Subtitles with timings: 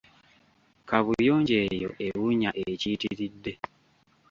[0.89, 3.53] Kaabuyonjo eyo ewunya ekiyitiridde.